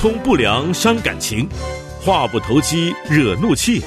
[0.00, 1.46] 通不良伤感情，
[2.02, 3.82] 话不投机惹怒气。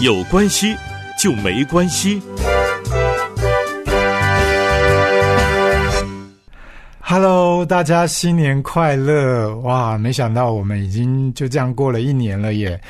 [0.00, 0.72] 有关系
[1.18, 2.22] 就没关系。
[7.00, 9.52] Hello，大家新年快乐！
[9.64, 12.80] 哇，没想到我们已经就这样过了一年了耶。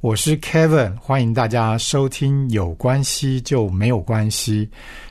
[0.00, 4.64] 我是 Kevin，欢迎大家收听《有关系就没有关系》。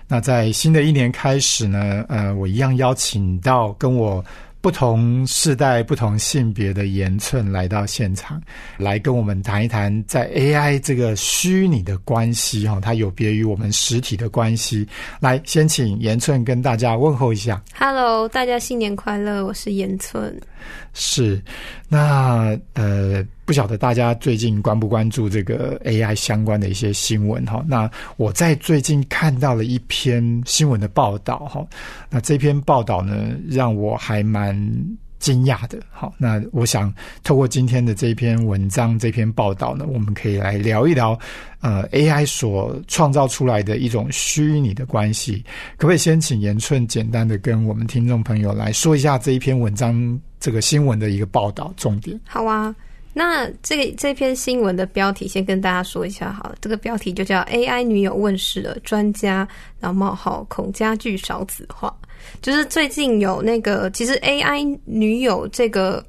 [0.08, 4.24] 那在新的一年开始呢，呃，我一样邀请到跟我。
[4.64, 8.42] 不同世代、不同性别的言寸来到现场，
[8.78, 14.88] 来跟我们谈一谈在 AI 这个虚拟的关系哈，它有别于我们实体的关系。
[15.20, 17.62] 来，先请言寸跟大家问候一下。
[17.78, 19.46] Hello，大家新年快乐！
[19.46, 20.34] 我是言寸。
[20.94, 21.44] 是，
[21.90, 27.64] 那呃，不晓得大家最近关不关注这个 AI 相关的一些新闻哈？
[27.68, 31.66] 那我在最近看到了一篇新闻的报道哈，
[32.10, 34.56] 那这篇报道呢，让我还蛮
[35.20, 35.80] 惊讶的。
[35.92, 41.18] 好，那我想透过今天的这篇文章、这篇报道呢，我们可以来聊一聊
[41.60, 45.44] 呃 AI 所创造出来的一种虚拟的关系。
[45.78, 50.20] 可不可以先请严寸简单的跟我们听众朋友来说一下这一篇文章？
[50.40, 52.20] 这个新闻的一个报道重点。
[52.28, 52.76] 好啊，
[53.14, 59.48] 那这这篇新闻的标题先跟大家说一下好了，这个标题就叫 “AI 女友问世了”，专家
[59.80, 61.94] 然后冒号孔家具少子化，
[62.42, 66.04] 就是最近有那个其实 AI 女友这个。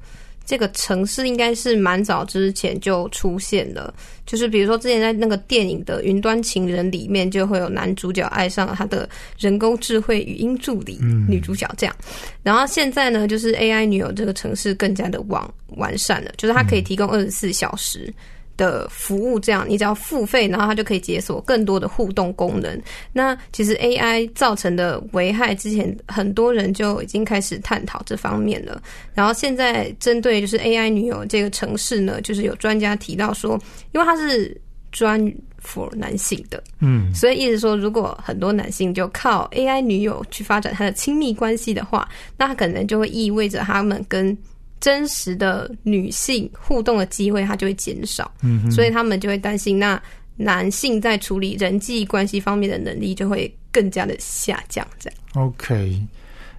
[0.45, 3.93] 这个城市应该是蛮早之前就出现了，
[4.25, 11.95] 就是比如说之前在那个电影的《云端情人》里面，就会有男主角爱上了他的人工智慧语音助理女主角这样。
[12.43, 15.43] 然后现在呢，就是 AI 女友这个城市更加的完
[15.77, 18.13] 完善了，就是它可以提供二十四小时。
[18.57, 22.81] 的服务，这样你只要付费，然后它就可以解锁更多的互动功能。
[23.11, 28.81] 那其实 AI 造成的危害，之前很多人就已经开始探讨这方面了。
[29.13, 33.59] 然后现在针对就是 AI 女友这个城市呢，就是有专家提到说，
[33.91, 34.59] 因为它是
[34.91, 35.19] 专
[35.61, 44.37] for 男性的，嗯，所以意思说，如果很多男性就靠 AI 女友去发展他的亲密关系的话，那可能就会意味着他们跟
[44.79, 50.01] 真实的女性互动的机会，它就会减少，嗯，所以他们就会担心，那
[50.37, 54.85] 男性在处理人际关系方面的能力就会更加的下降。
[54.99, 55.99] 这样，OK，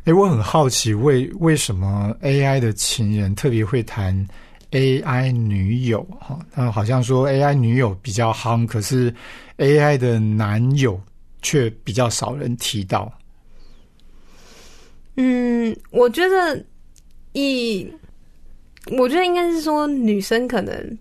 [0.05, 4.27] 哎，我很好奇，为为什么 AI 的情人特别会谈
[4.71, 6.03] AI 女友？
[6.19, 9.15] 哈，他好像说 AI 女友比较夯，可是
[9.59, 11.01] AI 的男友
[11.43, 13.13] 却比较少人提到。
[15.17, 16.65] 嗯，我觉得
[17.33, 17.91] 以
[18.93, 20.99] 我觉得应该是说，女生可能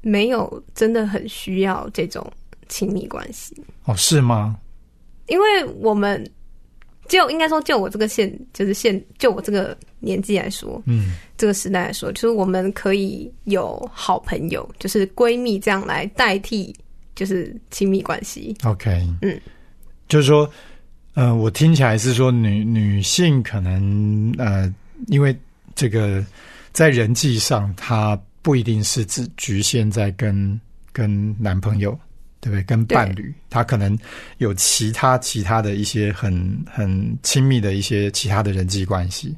[0.00, 2.26] 没有真的很需要这种
[2.68, 3.54] 亲密关系
[3.84, 4.58] 哦，是吗？
[5.28, 6.28] 因为我们
[7.08, 16.74] 就应该说，就我这个现就是现就我这个年纪来说，嗯，这个时代来说，就是我们可以有好朋友，就是闺蜜这样来代替，
[17.14, 18.56] 就是亲密关系。
[18.64, 18.90] OK，
[19.22, 19.40] 嗯，
[20.08, 20.50] 就是说，
[21.14, 24.72] 呃，我听起来是说，女女性可能呃，
[25.06, 25.36] 因为
[25.76, 26.24] 这个。
[26.74, 30.60] 在人际上，他不一定是只局限在跟
[30.92, 31.96] 跟男朋友，
[32.40, 32.62] 对不对？
[32.64, 33.96] 跟伴侣，他可能
[34.38, 39.34] 有其他其他的一些很很亲密的一些其他的人际关系，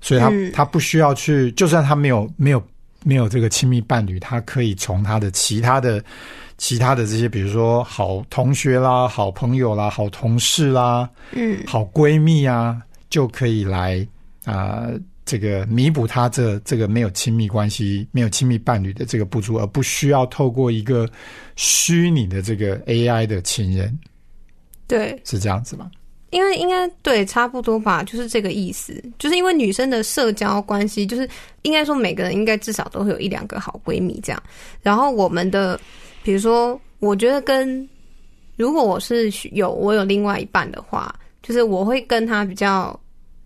[0.00, 2.64] 所以他他不需要去，就算他没有没有
[3.02, 6.02] 没有这个亲密伴侣，他可以从他的其他的
[6.58, 12.80] 其他的这些，比如说好同学啦、好朋友啦、好同事啦、嗯、好闺蜜啊，
[13.10, 14.06] 就可以来
[14.44, 14.86] 啊。
[15.24, 21.08] 这个弥补他这这个没有亲密关系、没有亲密伴侣的这个不足，而不需要透过一个
[21.54, 23.96] 虚拟的这个 AI 的情人，
[24.88, 25.88] 对，是这样子吗？
[26.30, 29.02] 因为应该对，差不多吧，就是这个意思。
[29.18, 31.28] 就是因为女生的社交关系，就是
[31.62, 34.42] 应该说每个人应该至少都会有一两个好闺蜜这样。
[34.80, 35.78] 然后我们的，
[36.22, 37.88] 比如说，我觉得跟
[38.56, 42.98] 如果我是有我有另外一半的话，就是我会跟他比较。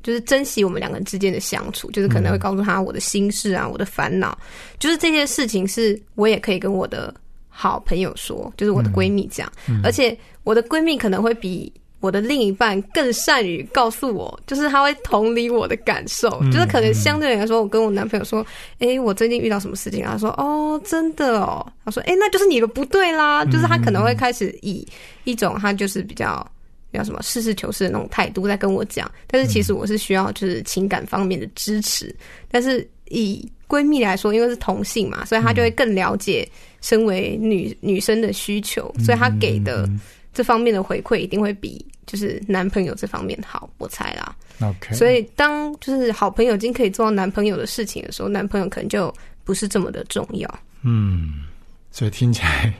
[0.04, 4.38] 就是珍惜我们两个人之间的相处，就是可能会告诉他我的心事啊，我的烦恼，
[4.78, 7.12] 就是这些事情是我也可以跟我的
[7.48, 9.50] 好朋友说，就是我的闺蜜讲，
[9.82, 18.44] 而且我的闺蜜可能会比我的另一半更善于告诉我，就是他会同理我的感受，就是可能相对来说，我跟我男朋友说，
[18.80, 24.86] 哎，我最近遇到什么事情，他说，哦，真的哦，他说，哎，那就是你的不对啦，就是他可能会开始以
[25.24, 26.46] 一种他就是比较。
[26.94, 32.14] 叫什么实事求是的那种态度在跟我讲，但是其实我是需要就是情感方面的支持。
[32.50, 36.48] 但是以闺蜜来说，因为是同性嘛，所以她就会更了解
[36.80, 39.88] 身为女女生的需求，所以她给的
[40.32, 44.34] 这方面的回馈一定会比就是男朋友这方面好，我猜啦。
[44.60, 49.12] OK，所以当就是好朋友已经可以做到男朋友的事情的时候，男朋友可能就
[49.42, 50.60] 不是这么的重要。
[50.82, 51.42] 嗯，
[51.90, 52.72] 所以听起来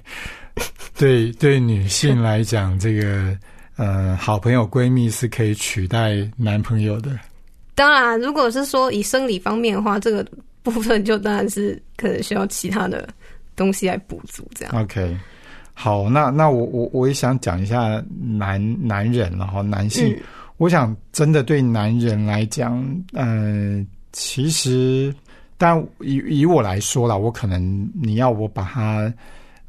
[0.97, 3.37] 对对女性来讲，这个
[3.77, 7.19] 呃好朋友闺蜜是可以取代男朋友的。
[7.75, 10.25] 当然，如果是说以生理方面的话，这个
[10.63, 13.09] 部分就当然是可能需要其他的
[13.57, 14.83] 东西来补足，这样。
[14.83, 15.17] OK，
[15.73, 20.21] 好，那那我我我也想讲一下男男人，然后男性，嗯
[20.57, 22.81] 我想真的对男人来讲，
[23.13, 25.13] 呃，其实，
[25.59, 29.13] 但以以我来说啦，我可能你要我把它，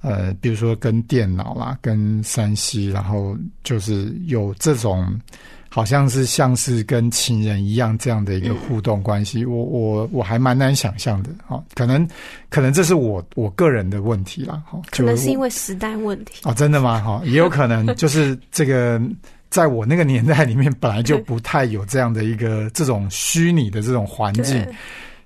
[0.05, 5.19] 呃，比如说跟电脑啦，跟山西，然后就是有这种。
[5.67, 12.07] 好像是像是跟情人一样这样的一个互动关系，我我我还蛮难想象的哈、哦，可能
[12.49, 16.43] 可能这是我我个人的问题啦，哈、哦，可能是因为为时代问题。
[16.45, 17.01] 哦，真的吗？
[17.01, 19.01] 哈、 也有可能就是这个，
[19.49, 24.65] 在我那个年代里面本来就不太有这样的一个这种虚拟的这种环境，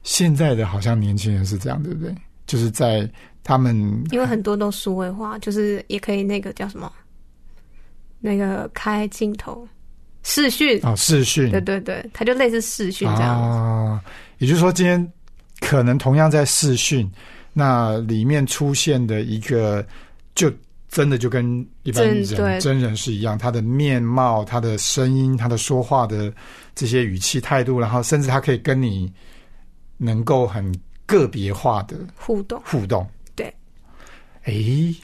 [0.01, 2.11] 现在的好像年轻人是这样，对不对？
[2.47, 3.07] 就是在
[3.43, 3.75] 他们
[4.11, 6.91] 因为很多都数位化，就是也可以那个叫什么，
[8.19, 9.67] 那个开镜头
[10.23, 13.41] 视讯，哦视讯，对对对，它就类似视讯这样。
[13.41, 14.03] 啊，
[14.37, 15.11] 也就是说，今天
[15.61, 17.09] 可能同样在视讯，
[17.53, 19.83] 那里面出现的一个，
[20.35, 20.51] 就
[20.89, 26.31] 真的就跟一般真对人真人是一样，他的面貌、他的声音、他的说话的
[26.75, 29.11] 这些语气、态度，然后甚至他可以跟你
[29.97, 30.71] 能够很
[31.05, 33.07] 个别化的互动，互动。
[34.49, 34.95] 对，诶，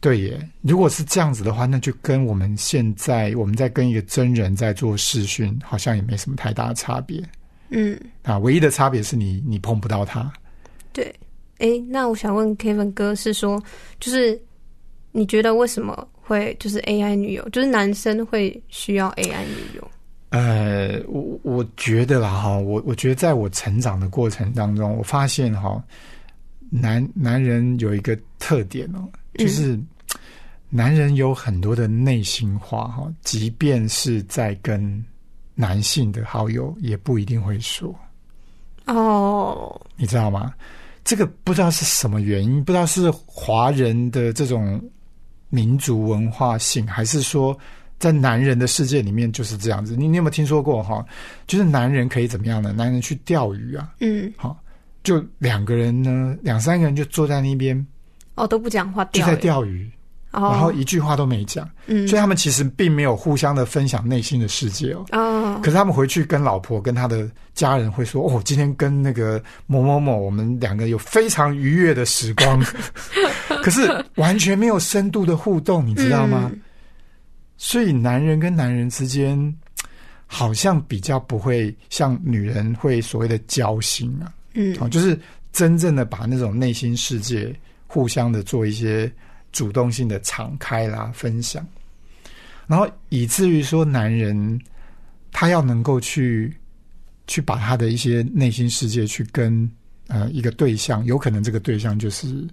[0.00, 7.22] 对耶，如果是这样子的话，那就跟我们现在我们在跟一个真人在做视讯，好像也没什么太大的差别。
[7.70, 10.32] 嗯，啊，唯一的差别是你你碰不到他。
[10.92, 11.14] 对。
[11.58, 13.62] 哎，那我想问 Kevin 哥是说，
[14.00, 14.38] 就是
[15.12, 19.90] 你觉得为什么会就是 AI 女友，就是男生会需要 AI 女友？
[20.30, 25.80] 呃，我我觉得啦哈，我我觉得在我成长的过程当中，我发现哈，
[26.76, 29.78] 男男人有一个特点哦，就是
[30.68, 35.04] 男人有很多的内心话哈，即便是在跟
[35.54, 37.94] 男性的好友，也不一定会说。
[38.86, 40.52] 哦，你知道吗？
[41.04, 44.82] 这个不知道是什么原因，不知道是华人的这种
[45.50, 47.56] 民族文化性，还是说
[48.00, 49.94] 在男人的世界里面就是这样子。
[49.94, 51.06] 你你有没有听说过哈？
[51.46, 52.72] 就是男人可以怎么样呢？
[52.72, 54.58] 男人去钓鱼啊，嗯，好，
[55.04, 57.86] 就两个人呢，两三个人就坐在那边
[58.34, 59.88] 哦都不讲话，就在钓鱼，
[60.32, 65.04] 哦，然后一句话都没讲，嗯，所以他们其实并没有互相的分享内心的世界哦。
[65.12, 72.60] 哦，可是他们回去跟老婆、跟他的家人会说：“哦，今天跟那个某某某，我们两个有非常愉悦的时光。
[73.62, 76.50] ”可是完全没有深度的互动，你知道吗？
[76.52, 76.60] 嗯。
[77.56, 79.54] 所以男人跟男人之间，
[80.26, 84.76] 好像比较不会像女人会所谓的交心啊，嗯。
[84.80, 85.18] 哦，就是
[85.52, 87.54] 真正的把那种内心世界
[87.86, 89.10] 互相的做一些
[89.52, 91.64] 主动性的敞开啦、分享，
[92.66, 94.60] 然后以至于说男人
[95.30, 96.52] 他要能够去
[97.26, 99.70] 去把他的一些内心世界去跟
[100.08, 102.46] 呃一个对象，有可能这个对象就是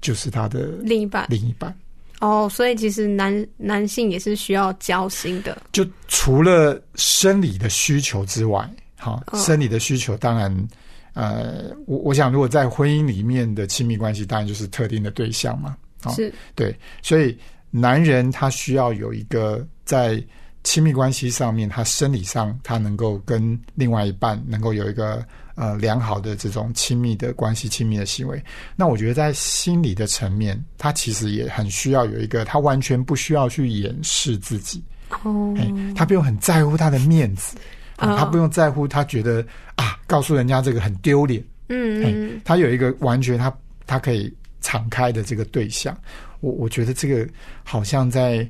[0.00, 1.26] 就是他的另一半。
[1.28, 1.74] 另一半。
[2.20, 8.66] 哦，所以其实男男性也是需要交心的，就除了生理的需求之外，
[8.96, 9.40] 好，嗯。
[9.42, 10.68] 生理的需求当然，
[11.16, 17.36] 呃，我我想如果在婚姻里面的亲密关系，当然就是特定的对象嘛，好是对，所以
[17.70, 20.22] 男人他需要有一个在
[20.62, 28.42] 亲密关系上面，他生理上他能够跟另外一半能够有一个呃良好的这种亲密的关系、亲密的行为。
[28.76, 34.84] 那我觉得在心理的层面，他其实也很需要有一个，他完全不需要去掩饰自己。
[35.22, 37.56] 哦，哎，他不用很在乎他的面子，
[37.96, 39.44] 啊哦他不用在乎他觉得
[39.76, 41.40] 啊，告诉人家这个很丢脸。
[41.40, 42.02] 哎嗯。
[42.04, 43.52] 嗯，他有一个完全他
[43.86, 45.96] 他可以敞开的这个对象，
[46.40, 47.28] 我我觉得这个
[47.64, 48.48] 好像在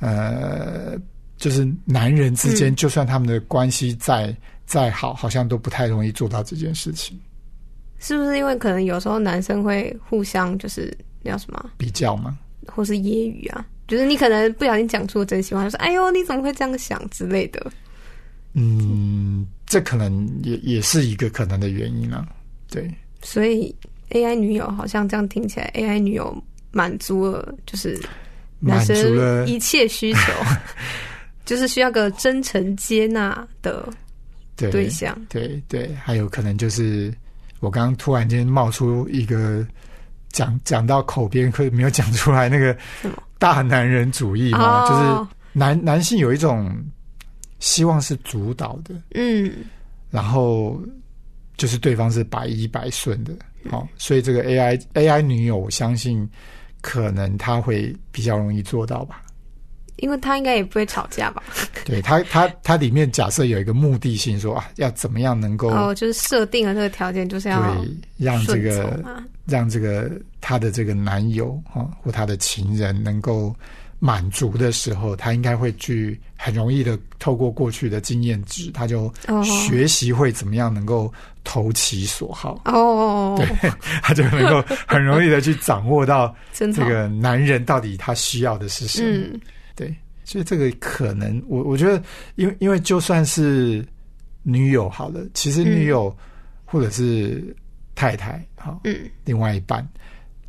[0.00, 0.96] 呃，
[1.36, 2.76] 就是男人之间，嗯。
[2.76, 4.34] 就算他们的关系再
[4.66, 7.18] 再好，好像都不太容易做到这件事情。
[7.98, 17.08] 是不是因为可能有时候男生会互相就是那叫什么，比较嘛，或是揶揄啊，就是你可能不小心讲出真心话，就说哎呦你怎么会这样想？
[17.08, 17.72] 之类的，
[18.58, 22.26] 嗯，这可能也也是一个可能的原因啊。
[22.70, 22.90] 对，
[23.22, 23.74] 所以
[24.10, 26.34] AI 女友好像这样听起来，AI 女友
[26.72, 27.92] 满足了就是
[28.58, 30.32] 男满足生了一切需求，
[31.44, 33.86] 就是需要个真诚接纳的
[34.56, 35.14] 对对象。
[35.28, 37.12] 对对，还有可能就是
[37.60, 39.66] 我刚刚突然间冒出一个
[40.30, 42.74] 讲讲到口边，可没有讲出来那个
[43.38, 46.74] 大男人主义嘛，哦就是男男性有一种
[47.66, 49.52] 希望是主导的，嗯
[50.08, 50.80] 然后
[51.56, 53.32] 就是对方是百依百顺的，
[53.68, 56.28] 好、所以这个 AI AI 女友，我相信
[56.80, 59.20] 可能他会比较容易做到吧。
[59.96, 61.42] 因为他应该也不会吵架吧？
[61.84, 69.02] 对他，他他里面假设有一个目的性说啊，要怎么样能够哦，就是设定了这个条件，就是要对让这个。
[69.46, 73.54] 让这个他的这个男友哈、或他的情人能够
[74.06, 79.42] 满足的时候，他应该会去很容易的透过过去的经验值，他就哦。
[79.42, 83.70] 学习会怎么样能够投其所好，哦，对
[84.02, 86.32] 他就能够很容易的去掌握到。
[86.54, 89.08] 这个男人到底他需要的是什么。
[89.10, 89.40] 嗯。
[89.74, 89.92] 对，
[90.24, 92.00] 所以这个可能，我我觉得，
[92.36, 93.84] 因为因为就算是
[94.44, 96.16] 女友好了，其实女友
[96.64, 97.54] 或者是
[97.96, 98.94] 太太，好、嗯。
[99.24, 99.86] 另外一半，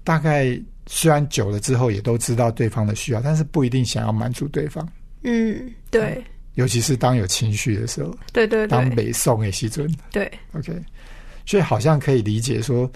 [0.04, 4.88] 大概虽然久了之后也都知道对方的需要，但是不一定想要满足对方，
[5.24, 6.24] 嗯，对。
[6.56, 10.74] 尤其是当有情绪的时候，对对当对北宋给西尊对，，OK，
[11.46, 12.90] 所以好像可以理解说。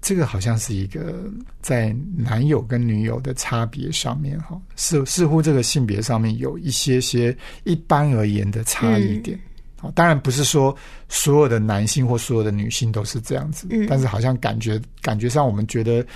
[0.00, 1.28] 这个好像是一个
[1.60, 9.36] 在男友跟女友的差别上面，哈，似似乎这个性别上面有一些些一般而言的差异点。
[9.76, 10.74] 好，当然不是说
[11.08, 13.88] 所有的男性或所有的女性都是这样子，嗯。
[13.90, 16.06] 但是好像感觉感觉上，我们觉得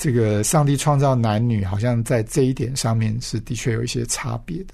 [0.00, 4.72] 这个上帝创造男女，好像在这一点上面是的确有一些差别的。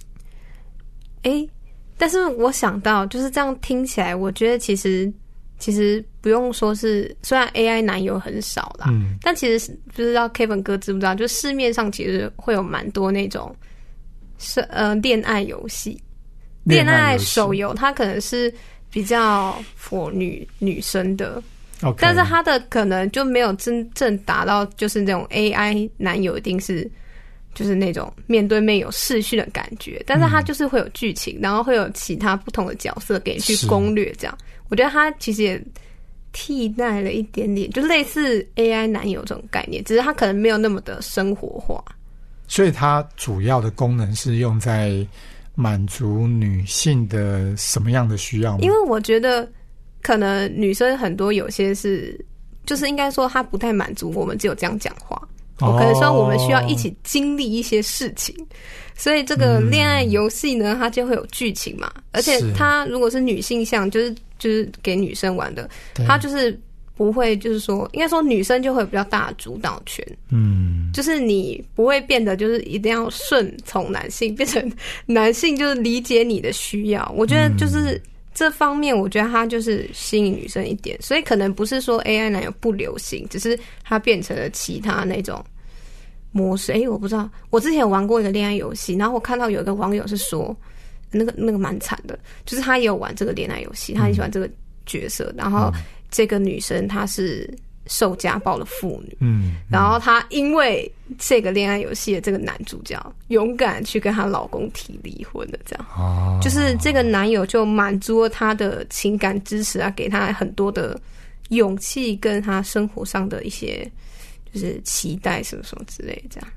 [1.23, 1.51] 诶，
[1.99, 5.13] 但是我想到就是这样听起来，我觉得其实
[5.59, 13.53] 其实不用说是，虽然 AI 男友很少啦，嗯，但其实是不知道 Kevin 哥知不知道，就市面上其实会有蛮多那种
[14.39, 16.01] 是呃恋爱游戏、
[16.63, 18.55] 恋爱手游，它可能是
[18.93, 21.43] 比较 for 女女生的，
[21.83, 26.91] ，OK，但是他的可能就没有真正达到就是那种 AI 男友一定是
[27.55, 35.63] 就是那种面对面有视讯的感觉，但是他就是会有剧情，然后会有其他不同的角色给你去攻略，这样我觉得他其实也
[36.33, 41.83] 替代了一点点，就类似 AI 男友这种概念，只是它可能没有那么的生活化。
[42.47, 45.07] 所以它主要的功能是用在
[45.55, 48.59] 满足女性的什么样的需要吗？
[48.61, 49.51] 因为我觉得
[50.07, 52.17] 可能女生很多有些是，
[52.65, 55.21] 就是应该说她不太满足我们只有这样讲话，
[55.59, 55.73] 哦。
[55.73, 58.33] 我可能说我们需要一起经历一些事情，
[58.95, 65.69] 所以这个恋爱游戏呢，它就会有剧情嘛，而且它如果是女性向，就是就是给女生玩的，
[66.07, 66.57] 它就是
[66.95, 74.73] 不会就是说，应该说女生就会有比较大的主导权，嗯，就是你不会变得就是一定要顺从男性，变成
[75.05, 77.13] 男性就是理解你的需要。
[77.17, 78.01] 我觉得就是
[78.37, 85.43] 这方面，我觉得他就是吸引女生一点，所以可能不是说 AI 男友不流行，只是他变成了其他那种
[86.33, 86.71] 模式。
[86.71, 90.55] 哎，我不知道，我之前有玩过一个恋爱游戏，然后我看到有一个网友是说，
[91.11, 94.47] 那个那个蛮惨的，就是他也有玩这个恋爱游戏，他很喜欢这个
[94.85, 95.73] 角色，然后
[96.11, 97.49] 这个女生她是
[97.87, 99.17] 受家暴的妇女。
[99.21, 105.87] 嗯，然后她因为这个恋爱游戏的这个男主角勇敢去跟她老公提离婚的，这样。
[105.97, 111.01] 哦，就是这个男友就满足了她的情感支持啊，给她很多的
[111.49, 113.91] 勇气，跟她生活上的一些
[114.53, 116.49] 就是期待什么什么之类的，这样。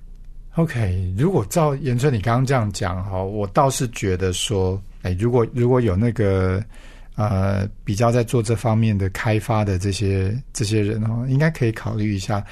[0.56, 6.62] OK，如果照严春你刚刚这样讲哈，我倒是觉得说，哎，如果如果有那个
[7.20, 12.44] 呃比较在做这方面的开发的这些这些人哦，应该可以考虑一下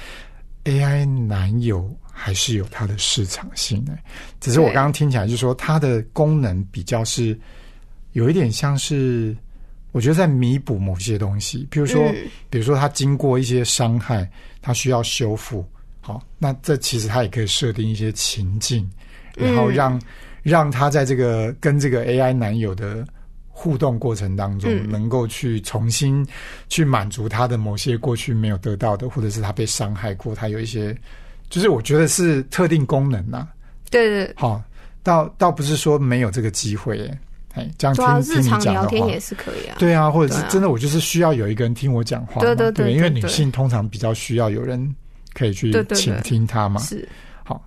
[0.64, 3.96] AI 男友还是有它的市场性的。
[4.40, 7.38] 只是我刚刚听起来就是说，它的功能比较是
[8.12, 9.34] 有一点像是，
[9.92, 12.02] 我觉得在弥补某些东西，比如说。
[12.08, 14.26] 嗯比如说他经过一些伤害，
[14.62, 15.62] 他需要修复，
[16.00, 18.88] 好，那这其实他也可以设定一些情境，
[19.36, 20.00] 然后让、
[20.42, 23.06] 让他在这个跟这个 AI 男友的
[23.60, 24.88] 互动过程当中，嗯。
[24.88, 26.24] 能够去重新
[26.68, 30.96] 去满足他的某些过去没有得到的，或者是他被伤害过，他有一些，
[31.50, 33.48] 就是我觉得是特定功能呐、
[33.90, 34.34] 对对，对。
[34.36, 34.62] 好，
[35.02, 37.18] 倒倒不是说没有这个机会耶，
[37.54, 38.72] 哎，这样听听你讲的话。
[38.82, 39.18] 聊天也。
[39.18, 39.74] 是可以啊。
[39.76, 42.94] 对啊，或者是真的，我就是需要有一个人听我讲话嘛，对对对对？
[42.94, 44.78] 因为女性通常比较需要有人
[45.34, 46.80] 可以去倾听她嘛。
[46.80, 47.08] 是。
[47.42, 47.60] 好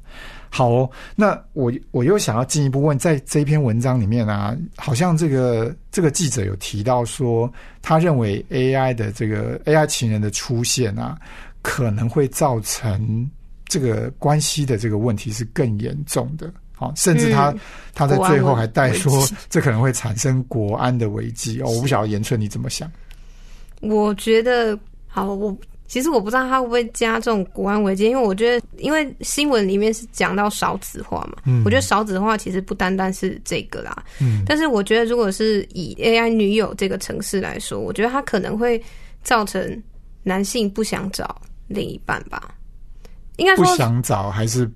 [0.57, 11.17] 哦，那我我又想要进一步问，在这一篇文章里面啊，好像这个这个记者有提到说，他认为 AI 的这个 AI 情人的出现啊，
[11.61, 13.29] 可能会造成
[13.65, 16.51] 这个关系的这个问题是更严重的。
[16.73, 17.59] 好，甚至他、嗯
[17.93, 21.69] 他在最后还带说这可能会产生国安的危机哦。
[21.69, 22.89] 我不晓得严春你怎么想？
[23.81, 24.77] 我觉得
[25.07, 25.55] 好，我
[25.91, 31.61] 其实我不知道他会不会加这种国安危机，因为我觉得，因为新闻里面是讲到少子化嘛，嗯。
[31.65, 34.41] 我觉得少子化其实不单单是这个啦，嗯。
[34.47, 38.81] 但是我觉得如果是以 AI 女友这个城市来说，我觉得它可能会
[39.21, 39.83] 造成
[40.23, 42.55] 男性不想找另一半吧，
[43.35, 44.71] 应该不说想找还是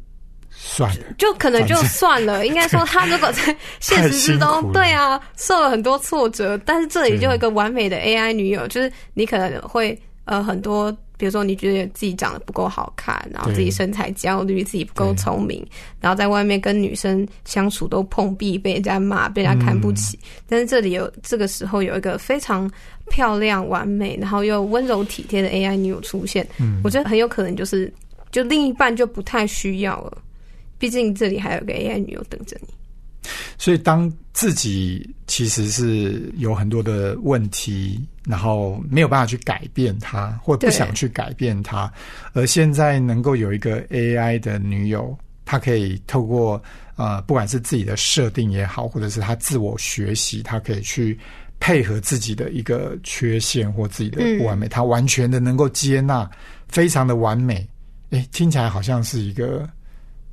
[0.49, 15.65] 算了，就可能就算了， 应该说他如果在现实之中，对啊，受了很多挫折，但是这里就有一个完美的 AI 女友，就是你可能会呃很多，比如说你觉得自己长得不够好看，然后自己身材焦虑，自己不够聪明，
[15.99, 20.17] 然后在外面跟女生相处都碰壁，被人家骂，被人家看不起。
[20.17, 22.69] 嗯但是这里有这个时候有一个非常
[23.09, 27.91] 漂亮、完美，然后又温柔体贴的 AI 女友出现，嗯我觉得很有可能就是
[28.31, 30.17] 就另一半就不太需要了。
[30.77, 32.67] 毕竟这里还有个 AI 女友等着你。
[33.57, 41.91] 所以当自己其实是有很多的问题，然后没有办法去改变它，或不想去改变它，
[42.33, 46.61] 而现在能够有一个 AI 的女友，她可以透过
[46.95, 51.17] 呃，不管是自己的设定也好，或者是她自我学习，她可以去
[51.59, 56.29] 配合自己的一个缺陷或自己的不完美，她完全的能够接纳，
[56.67, 57.67] 非常的完美。
[58.11, 59.67] 诶，听起来好像是一个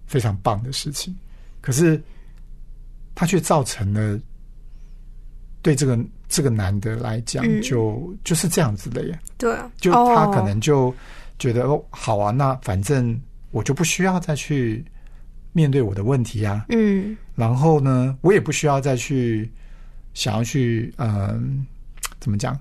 [0.07, 1.17] 非常棒的事情，
[1.61, 2.01] 可是
[3.15, 4.19] 他却造成了
[5.61, 9.19] 对这个这个男的来讲，嗯就就是这样子的耶。
[9.39, 10.95] 对啊，就他可哦能就
[11.39, 14.85] 觉得哦，好啊，那反正我就不需要再去
[15.53, 19.51] 面对我的问题啊，嗯然后呢，我也不需要再去
[20.15, 21.67] 想要去嗯、
[22.21, 22.59] 怎么讲，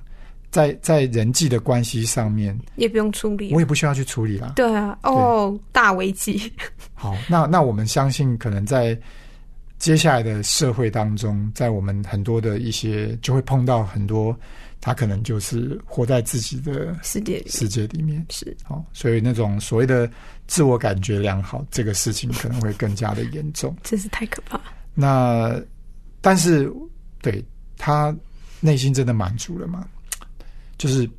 [0.49, 3.59] 在在人际的关系上面，也不用处理我。
[3.59, 4.53] 也不需要去处理啦。
[4.55, 6.51] 对啊，哦，大危机。
[6.93, 8.97] 好，那那我们相信，可能在
[9.81, 14.39] 接下来的社会当中，在我们很多的一些，就会碰到很多，
[14.79, 18.23] 他可能就是活在自己的世界里世界里面。
[18.29, 20.07] 是哦，所以那种所谓的
[20.45, 23.75] 自我感觉良好，这个事情可能会更加的严重。
[23.81, 24.61] 真是太可怕。
[24.93, 25.59] 那
[26.21, 26.71] 但是
[27.19, 27.43] 对
[27.75, 28.15] 他
[28.59, 29.89] 内心真的满足了吗？
[30.77, 31.09] 就是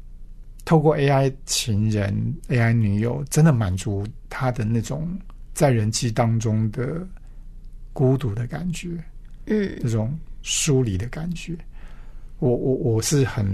[0.65, 2.15] 透过 AI 情人、
[2.49, 5.19] AI 女友，真的满足他的那种
[5.53, 7.05] 在人际当中的
[7.93, 8.89] 孤独的感觉，
[9.47, 11.57] 嗯这种疏离的感觉。
[12.39, 13.47] 我我我是很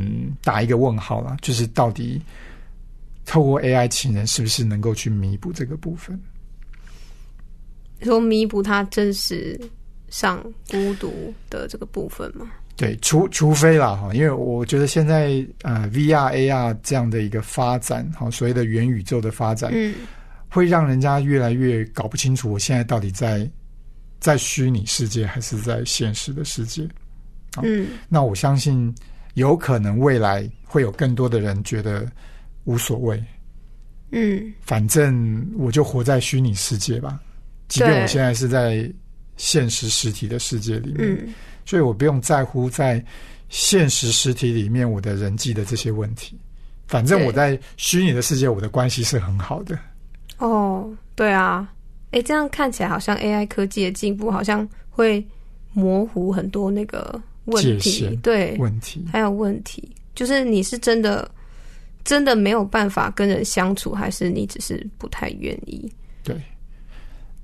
[0.42, 2.20] 打一个问号啦，就是到底
[3.26, 6.18] 透过 AI 情人是不是能够去弥补这个部分？
[8.02, 9.60] 说弥补他真实
[10.08, 12.50] 上孤独的这个部分嘛？
[12.76, 19.94] 对，除除非啦哈，因为我觉得现在呃 VR、AR 这样的一个发展，哈，所谓的元宇宙的发展，嗯
[20.48, 23.50] 会让人家越来越搞不清楚我现在到底在
[24.20, 26.88] 在虚拟世界还是在现实的世界。
[27.62, 27.86] 嗯。
[28.08, 28.94] 那我相信
[29.34, 32.06] 有可能未来会有更多的人觉得
[32.64, 33.22] 无所谓，
[34.10, 34.52] 嗯。
[34.60, 37.18] 反正我就活在虚拟世界吧，
[37.68, 38.90] 即便我现在是在
[39.36, 43.04] 现实实体的世界里面，嗯，所以我不用在乎在
[43.48, 46.36] 现实实体里面我的人际的这些问题。
[46.88, 49.78] 反正我在虚拟的世界，我的关系是很好的。
[50.38, 51.70] 哦，对啊，
[52.12, 55.24] 诶，这样看起来好像 AI 科技的进步好像会
[55.72, 61.30] 模糊很多那个问题，对，问题还有问题，就是你是真的
[62.04, 65.90] 真的没有办法跟人相处，还是你只是不太愿意？
[66.24, 66.40] 对，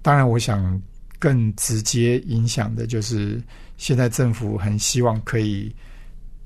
[0.00, 0.80] 当然，我想
[1.18, 3.42] 更直接影响的就是
[3.76, 5.74] 现在政府很希望可以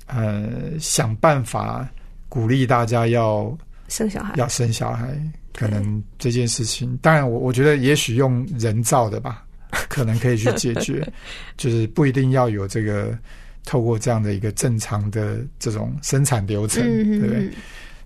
[0.07, 1.87] 呃想办法
[2.27, 5.17] 鼓励大家要生小孩，要生小孩。
[5.59, 9.45] 可能这件事情，当然我我觉得也许用人造的吧，
[9.89, 11.05] 可能可以去解决，
[11.57, 13.17] 就是不一定要有这个
[13.65, 17.39] 透过这样的一个正常的这种生产流程，嗯对不对？
[17.45, 17.51] 嗯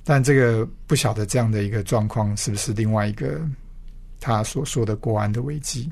[0.05, 3.39] 但这个不晓得这样的一个状况是不是另外一个
[4.19, 5.89] 他所说的国安的危机？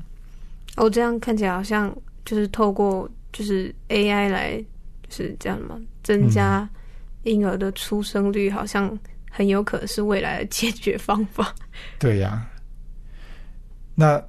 [0.76, 1.96] 哦，这样看起来好像
[2.26, 4.62] 就是透过就是 AI 来
[5.08, 6.68] 就是这样嘛，增加
[7.22, 8.98] 婴儿的出生率，好像
[9.34, 11.54] 很有可能是未来的解决方法。
[11.98, 12.46] 对呀、
[13.94, 14.22] 那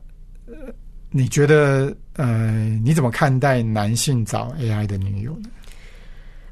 [0.48, 0.74] 呃，
[1.12, 2.52] 你觉得呃，
[2.84, 5.50] 你怎么看待男性找 AI 的女友呢？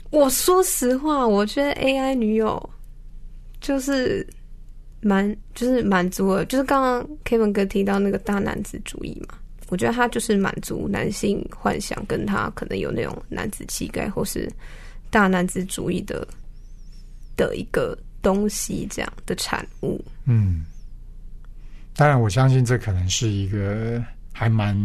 [0.09, 2.69] 我说实话，我觉得 AI 女友
[3.61, 4.27] 就是
[4.99, 9.37] 蛮就是满足了，就是刚刚 Kevin 哥提到那个大男子主义嘛，
[9.69, 14.51] 我觉得他就是满足男性幻想，跟他可能有那种男子气概或是
[15.09, 16.27] 大男子主义的
[17.37, 20.03] 的一个东西，这样的产物。
[20.25, 20.65] 嗯，
[21.95, 24.75] 当然，我相信这可能是一个还蛮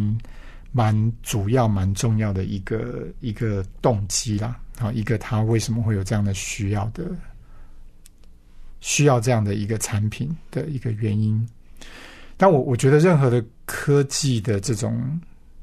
[0.72, 4.58] 蛮主要、蛮重要的一个一个动机啦。
[4.78, 7.10] 啊，一个他为什么会有这样的需要的
[8.80, 11.48] 需要这样的一个产品的一个原因。
[12.36, 15.18] 但我我觉得任何的科技的这种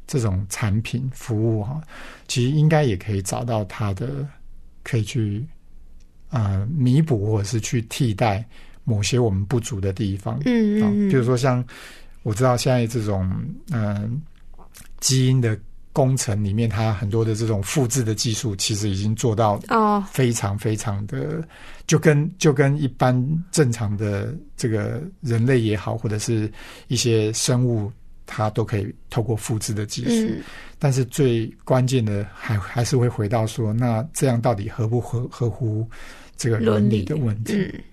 [0.07, 1.79] 这种产品服务哈，
[2.27, 4.27] 其实应该也可以找到它的
[4.81, 5.45] 可以去
[6.33, 8.43] 呃弥补或者是去替代
[8.83, 10.41] 某些我们不足的地方。
[10.43, 11.63] 嗯啊，嗯，比如说像
[12.23, 13.29] 我知道现在这种
[13.69, 14.09] 嗯、呃
[14.99, 15.57] 基因的
[15.91, 21.45] 工程里面，它很多的这种复制的技术，其实已经做到哦，非常非常的，
[21.85, 23.13] 就跟就跟一般
[23.51, 26.51] 正常的这个人类也好，或者是
[26.87, 27.91] 一些生物，
[28.25, 30.33] 它都可以透过复制的技术。
[30.33, 30.41] 嗯
[30.79, 35.87] 但是最关键的还还是会回到说，那这样到底合不合合乎
[36.35, 37.53] 这个伦理的问题？
[37.53, 37.83] 嗯，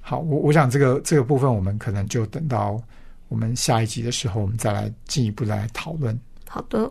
[0.00, 2.80] 好，我我想这个这个部分，我们可能就等到
[3.28, 6.18] 我们下一集的时候，我们再来进一步来讨论。
[6.46, 6.90] 好的。